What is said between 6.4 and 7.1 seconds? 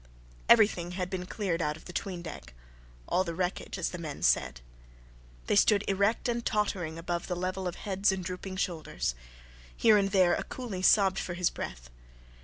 tottering